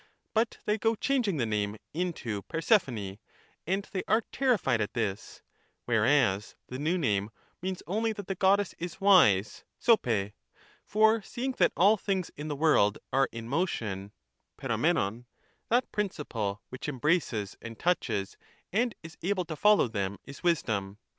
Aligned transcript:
But 0.33 0.57
they 0.65 0.79
go 0.79 0.95
changing 0.95 1.37
the 1.37 1.45
name 1.45 1.77
into 1.93 2.41
Phersephone, 2.51 3.19
and 3.67 3.87
they 3.91 4.01
are 4.07 4.21
terrified 4.31 4.81
at 4.81 4.95
this; 4.95 5.43
whereas 5.85 6.55
the 6.65 6.79
new 6.79 6.97
name 6.97 7.29
means 7.61 7.83
only 7.85 8.11
that 8.13 8.25
the 8.25 8.33
Goddess 8.33 8.73
is 8.79 8.99
wise 8.99 9.63
{oo^r}); 9.83 10.33
for 10.87 11.21
seeing 11.21 11.51
that 11.59 11.71
all 11.77 11.97
things 11.97 12.31
in 12.35 12.47
the 12.47 12.55
world 12.55 12.97
are 13.13 13.29
in 13.31 13.47
motion 13.47 14.11
{(pepofih'ur), 14.57 15.25
that 15.69 15.91
principle 15.91 16.63
which 16.69 16.89
embraces 16.89 17.55
and 17.61 17.77
touches 17.77 18.37
and 18.73 18.95
is 19.03 19.17
able 19.21 19.45
to 19.45 19.55
follow 19.55 19.87
them, 19.87 20.17
is 20.25 20.41
wisdom. 20.41 20.97